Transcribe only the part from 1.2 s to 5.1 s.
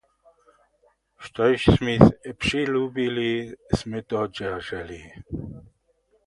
Štož smy přilubili, smy dodźerželi.